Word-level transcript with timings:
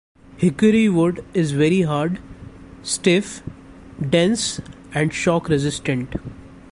Hickory 0.37 0.89
wood 0.89 1.23
is 1.31 1.51
very 1.51 1.81
hard, 1.83 2.19
stiff, 2.81 3.43
dense 4.09 4.59
and 4.95 5.13
shock 5.13 5.47
resistant. 5.47 6.15